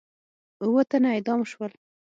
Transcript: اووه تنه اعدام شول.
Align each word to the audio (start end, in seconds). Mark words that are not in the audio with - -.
اووه 0.63 0.81
تنه 0.89 1.07
اعدام 1.13 1.41
شول. 1.51 1.71